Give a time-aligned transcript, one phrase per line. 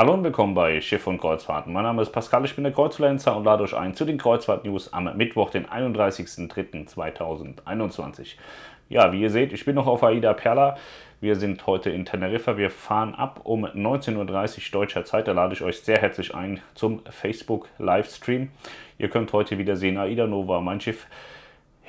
[0.00, 1.74] Hallo und willkommen bei Schiff und Kreuzfahrten.
[1.74, 4.94] Mein Name ist Pascal, ich bin der Kreuzfluencer und lade euch ein zu den Kreuzfahrt-News
[4.94, 8.36] am Mittwoch, den 31.03.2021.
[8.88, 10.78] Ja, wie ihr seht, ich bin noch auf Aida Perla.
[11.20, 12.56] Wir sind heute in Teneriffa.
[12.56, 14.24] Wir fahren ab um 19.30 Uhr
[14.72, 15.28] deutscher Zeit.
[15.28, 18.48] Da lade ich euch sehr herzlich ein zum Facebook-Livestream.
[18.96, 21.06] Ihr könnt heute wieder sehen, Aida Nova, mein Schiff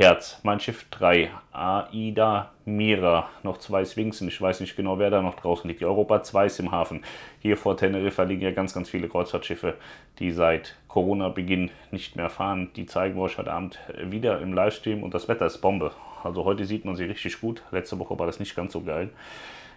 [0.00, 5.20] Herz, mein Schiff 3, Aida Mira, noch zwei Sphinxen, ich weiß nicht genau, wer da
[5.20, 5.82] noch draußen liegt.
[5.82, 7.04] Die Europa 2 ist im Hafen.
[7.40, 9.74] Hier vor Teneriffa liegen ja ganz, ganz viele Kreuzfahrtschiffe,
[10.18, 12.70] die seit Corona-Beginn nicht mehr fahren.
[12.76, 15.92] Die zeigen wir euch heute Abend wieder im Livestream und das Wetter ist Bombe.
[16.24, 17.62] Also heute sieht man sie richtig gut.
[17.70, 19.10] Letzte Woche war das nicht ganz so geil.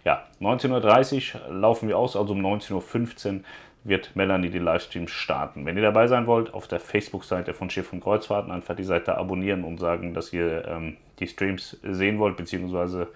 [0.06, 3.42] Ja, 19.30 Uhr laufen wir aus, also um 19.15 Uhr
[3.84, 5.66] wird Melanie den Livestream starten.
[5.66, 9.18] Wenn ihr dabei sein wollt, auf der Facebook-Seite von Schiff und Kreuzfahrten einfach die Seite
[9.18, 13.10] abonnieren und sagen, dass ihr ähm, die Streams sehen wollt, beziehungsweise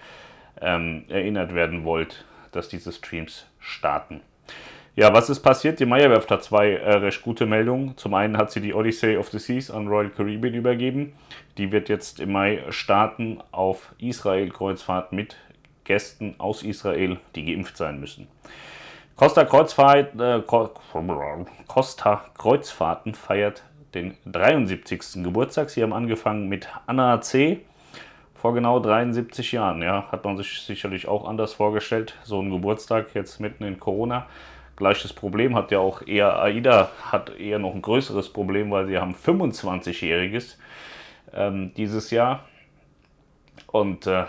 [0.62, 4.22] ähm, erinnert werden wollt, dass diese Streams starten.
[4.96, 5.80] Ja, was ist passiert?
[5.80, 7.96] Die Meyerwerft hat zwei äh, recht gute Meldungen.
[7.98, 11.14] Zum einen hat sie die Odyssey of the Seas an Royal Caribbean übergeben.
[11.60, 15.38] Die wird jetzt im Mai starten auf Israel-Kreuzfahrt mit
[15.84, 18.28] Gästen aus Israel, die geimpft sein müssen.
[19.18, 20.44] Costa, Kreuzfahrt, äh,
[21.66, 23.64] Costa Kreuzfahrten feiert
[23.96, 25.24] den 73.
[25.24, 25.72] Geburtstag.
[25.72, 27.62] Sie haben angefangen mit Anna C.
[28.36, 29.82] vor genau 73 Jahren.
[29.82, 32.14] Ja, hat man sich sicherlich auch anders vorgestellt.
[32.26, 34.28] So ein Geburtstag jetzt mitten in Corona.
[34.76, 39.00] Gleiches Problem hat ja auch eher AIDA, hat eher noch ein größeres Problem, weil sie
[39.00, 40.58] haben 25-Jähriges
[41.34, 42.42] ähm, dieses Jahr.
[43.66, 44.26] Und äh,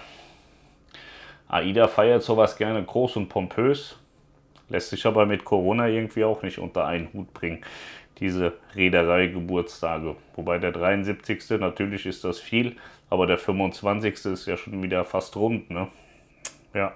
[1.47, 3.99] AIDA feiert sowas gerne groß und pompös.
[4.69, 7.63] Lässt sich aber mit Corona irgendwie auch nicht unter einen Hut bringen,
[8.19, 10.17] diese Reederei-Geburtstage.
[10.37, 11.59] Wobei der 73.
[11.59, 12.77] natürlich ist das viel,
[13.11, 14.25] aber der 25.
[14.27, 15.71] ist ja schon wieder fast rund.
[15.71, 15.89] Ne?
[16.75, 16.95] Ja.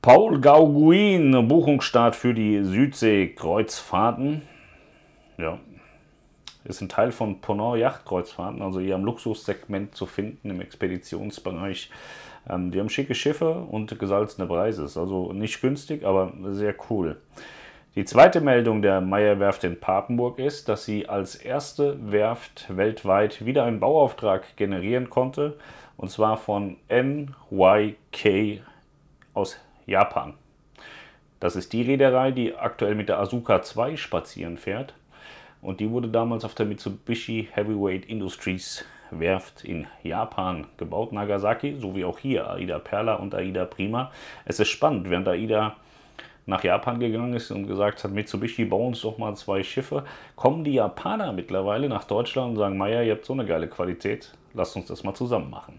[0.00, 4.42] Paul Gauguin, Buchungsstart für die Südsee-Kreuzfahrten.
[5.38, 5.60] Ja,
[6.64, 11.90] ist ein Teil von Ponant Yachtkreuzfahrten, also hier am Luxussegment zu finden im Expeditionsbereich.
[12.48, 14.82] Ähm, die haben schicke Schiffe und gesalzene Preise.
[14.82, 17.16] Also nicht günstig, aber sehr cool.
[17.94, 23.44] Die zweite Meldung der Meyer Werft in Papenburg ist, dass sie als erste Werft weltweit
[23.44, 25.58] wieder einen Bauauftrag generieren konnte,
[25.98, 28.62] und zwar von NYK
[29.34, 30.32] aus Japan.
[31.38, 34.94] Das ist die Reederei, die aktuell mit der Asuka 2 spazieren fährt.
[35.60, 38.86] Und die wurde damals auf der Mitsubishi Heavyweight Industries
[39.18, 44.10] Werft in Japan gebaut, Nagasaki, so wie auch hier Aida Perla und Aida Prima.
[44.44, 45.76] Es ist spannend, während Aida
[46.46, 50.64] nach Japan gegangen ist und gesagt hat, Mitsubishi, bau uns doch mal zwei Schiffe, kommen
[50.64, 54.74] die Japaner mittlerweile nach Deutschland und sagen, Meier, ihr habt so eine geile Qualität, lasst
[54.76, 55.78] uns das mal zusammen machen.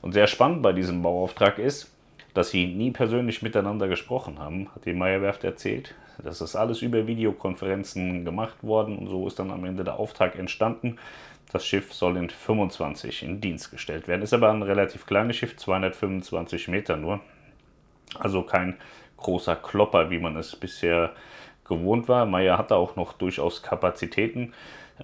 [0.00, 1.92] Und sehr spannend bei diesem Bauauftrag ist,
[2.34, 5.94] dass sie nie persönlich miteinander gesprochen haben, hat die Meyerwerft erzählt.
[6.22, 10.38] Das ist alles über Videokonferenzen gemacht worden und so ist dann am Ende der Auftrag
[10.38, 10.98] entstanden.
[11.52, 14.22] Das Schiff soll in 25 in Dienst gestellt werden.
[14.22, 17.20] Ist aber ein relativ kleines Schiff, 225 Meter nur.
[18.18, 18.76] Also kein
[19.18, 21.12] großer Klopper, wie man es bisher
[21.66, 22.26] gewohnt war.
[22.26, 24.54] Meyer hatte auch noch durchaus Kapazitäten.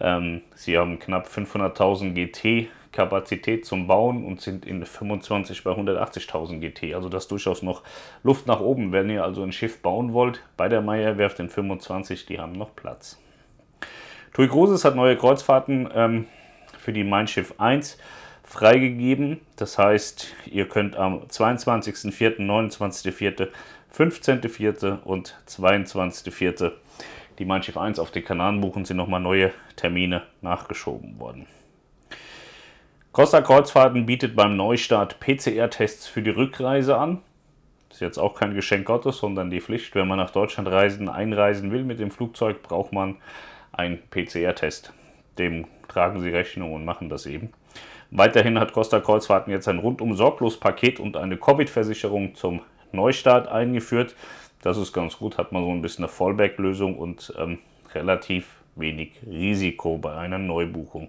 [0.00, 6.60] Ähm, sie haben knapp 500.000 GT Kapazität zum Bauen und sind in 25 bei 180.000
[6.60, 6.94] GT.
[6.94, 7.82] Also das ist durchaus noch
[8.22, 8.92] Luft nach oben.
[8.92, 12.52] Wenn ihr also ein Schiff bauen wollt, bei der Meyer werft in 25, die haben
[12.52, 13.18] noch Platz.
[14.32, 16.26] TUI Cruises hat neue Kreuzfahrten ähm,
[16.78, 17.98] für die Mein Schiff 1
[18.44, 19.40] freigegeben.
[19.56, 23.48] Das heißt, ihr könnt am 22.04., 29.04.,
[23.94, 25.02] 15.04.
[25.02, 26.72] und 22.04.
[27.38, 31.46] die Mein Schiff 1 auf den Kanaren buchen, sind nochmal neue Termine nachgeschoben worden.
[33.12, 37.22] Costa Kreuzfahrten bietet beim Neustart PCR-Tests für die Rückreise an.
[37.90, 39.94] Ist jetzt auch kein Geschenk Gottes, sondern die Pflicht.
[39.94, 43.16] Wenn man nach Deutschland reisen, einreisen will mit dem Flugzeug, braucht man
[43.72, 44.92] einen PCR-Test.
[45.38, 47.50] Dem tragen sie Rechnung und machen das eben.
[48.10, 52.60] Weiterhin hat Costa Kreuzfahrten jetzt ein rundum sorglos Paket und eine Covid-Versicherung zum
[52.92, 54.14] Neustart eingeführt.
[54.62, 57.58] Das ist ganz gut, hat man so ein bisschen eine Fallback-Lösung und ähm,
[57.94, 58.46] relativ
[58.76, 61.08] wenig Risiko bei einer Neubuchung.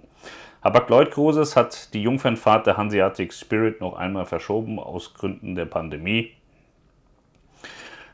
[0.61, 6.31] Hapag-Lloyd Cruises hat die Jungfernfahrt der Hanseatic Spirit noch einmal verschoben aus Gründen der Pandemie.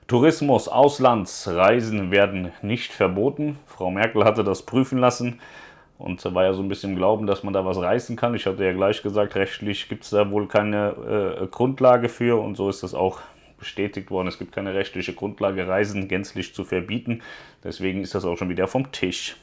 [0.07, 3.57] Tourismus, Auslandsreisen werden nicht verboten.
[3.65, 5.39] Frau Merkel hatte das prüfen lassen
[5.97, 8.35] und war ja so ein bisschen im Glauben, dass man da was reißen kann.
[8.35, 12.55] Ich hatte ja gleich gesagt, rechtlich gibt es da wohl keine äh, Grundlage für und
[12.55, 13.21] so ist das auch
[13.57, 14.27] bestätigt worden.
[14.27, 17.23] Es gibt keine rechtliche Grundlage, Reisen gänzlich zu verbieten.
[17.63, 19.35] Deswegen ist das auch schon wieder vom Tisch.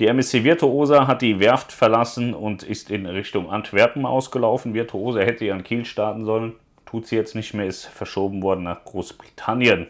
[0.00, 4.72] Die MSC Virtuosa hat die Werft verlassen und ist in Richtung Antwerpen ausgelaufen.
[4.72, 6.54] Virtuosa hätte ja in Kiel starten sollen,
[6.86, 9.88] tut sie jetzt nicht mehr, ist verschoben worden nach Großbritannien.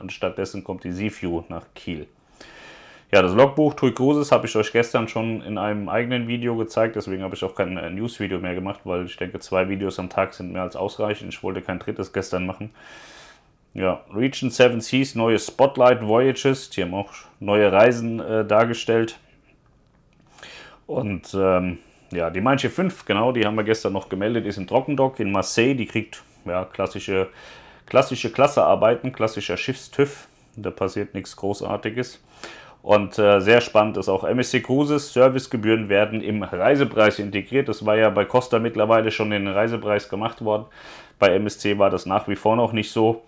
[0.00, 2.08] Anstattdessen kommt die Seaview nach Kiel.
[3.12, 6.96] Ja, das Logbuch TUI Cruises habe ich euch gestern schon in einem eigenen Video gezeigt,
[6.96, 10.10] deswegen habe ich auch kein äh, News-Video mehr gemacht, weil ich denke, zwei Videos am
[10.10, 11.32] Tag sind mehr als ausreichend.
[11.32, 12.70] Ich wollte kein drittes gestern machen.
[13.74, 19.20] Ja, Region 7 Seas, neue Spotlight Voyages, die haben auch neue Reisen äh, dargestellt.
[20.86, 21.78] Und ähm,
[22.10, 25.32] ja, die Manche 5, genau, die haben wir gestern noch gemeldet, ist im Trockendock in
[25.32, 25.74] Marseille.
[25.74, 27.28] Die kriegt ja, klassische,
[27.86, 30.28] klassische Klassearbeiten, klassischer Schiffstüff.
[30.56, 32.22] Da passiert nichts Großartiges.
[32.82, 35.12] Und äh, sehr spannend ist auch MSC Cruises.
[35.12, 37.68] Servicegebühren werden im Reisepreis integriert.
[37.68, 40.66] Das war ja bei Costa mittlerweile schon in den Reisepreis gemacht worden.
[41.18, 43.22] Bei MSC war das nach wie vor noch nicht so.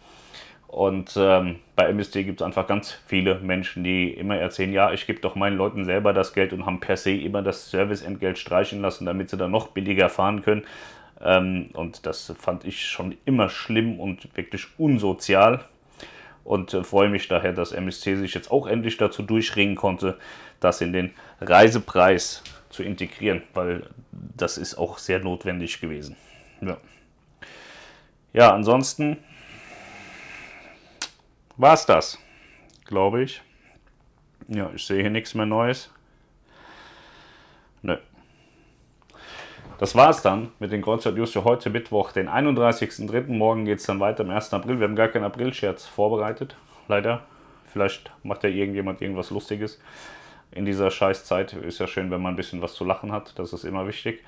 [0.74, 5.06] Und ähm, bei MSC gibt es einfach ganz viele Menschen, die immer erzählen, ja, ich
[5.06, 8.80] gebe doch meinen Leuten selber das Geld und haben per se immer das Serviceentgelt streichen
[8.80, 10.64] lassen, damit sie dann noch billiger fahren können.
[11.22, 15.64] Ähm, und das fand ich schon immer schlimm und wirklich unsozial
[16.42, 20.18] und äh, freue mich daher, dass MSC sich jetzt auch endlich dazu durchringen konnte,
[20.58, 26.16] das in den Reisepreis zu integrieren, weil das ist auch sehr notwendig gewesen.
[26.60, 26.78] Ja,
[28.32, 29.18] ja ansonsten
[31.56, 32.18] war es das,
[32.84, 33.42] glaube ich.
[34.48, 35.90] Ja, ich sehe hier nichts mehr Neues.
[37.82, 37.96] Nö.
[39.78, 43.26] Das war es dann mit den Kreuzfahrt-News für heute Mittwoch, den 31.03.
[43.28, 44.52] Morgen geht es dann weiter am 1.
[44.54, 44.78] April.
[44.78, 46.56] Wir haben gar keinen April-Scherz vorbereitet,
[46.88, 47.22] leider.
[47.66, 49.80] Vielleicht macht ja irgendjemand irgendwas Lustiges
[50.52, 51.54] in dieser Scheißzeit.
[51.54, 53.36] Ist ja schön, wenn man ein bisschen was zu lachen hat.
[53.38, 54.22] Das ist immer wichtig.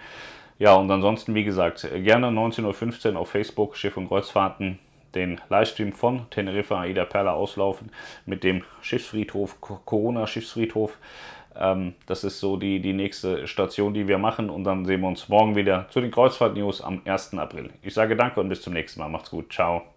[0.58, 4.78] Ja, und ansonsten, wie gesagt, gerne 19.15 Uhr auf Facebook, Schiff und Kreuzfahrten,
[5.17, 7.91] den Livestream von Teneriffa Aida Perla auslaufen
[8.27, 10.97] mit dem Schiffsfriedhof, Corona-Schiffsfriedhof.
[11.59, 14.51] Ähm, das ist so die, die nächste Station, die wir machen.
[14.51, 17.35] Und dann sehen wir uns morgen wieder zu den Kreuzfahrt-News am 1.
[17.35, 17.71] April.
[17.83, 19.09] Ich sage danke und bis zum nächsten Mal.
[19.09, 19.53] Macht's gut.
[19.53, 19.96] Ciao.